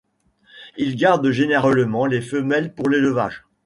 [0.77, 3.43] Ils gardent généralement les femelles pour l'élevage.